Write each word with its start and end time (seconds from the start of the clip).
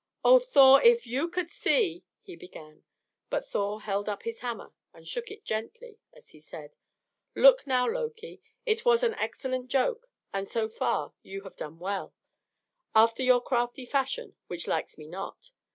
"Oh, 0.25 0.39
Thor! 0.39 0.81
if 0.81 1.05
you 1.05 1.27
could 1.29 1.51
see" 1.51 2.03
he 2.23 2.35
began; 2.35 2.83
but 3.29 3.45
Thor 3.45 3.81
held 3.81 4.09
up 4.09 4.23
his 4.23 4.39
hammer 4.39 4.73
and 4.95 5.07
shook 5.07 5.29
it 5.29 5.45
gently 5.45 5.99
as 6.11 6.29
he 6.29 6.39
said: 6.39 6.73
"Look 7.35 7.67
now, 7.67 7.87
Loki: 7.87 8.41
it 8.65 8.83
was 8.83 9.03
an 9.03 9.13
excellent 9.13 9.67
joke, 9.67 10.09
and 10.33 10.47
so 10.47 10.67
far 10.69 11.13
you 11.21 11.43
have 11.43 11.55
done 11.55 11.77
well 11.77 12.15
after 12.95 13.21
your 13.21 13.41
crafty 13.43 13.85
fashion, 13.85 14.35
which 14.47 14.65
likes 14.65 14.97
me 14.97 15.05
not. 15.05 15.51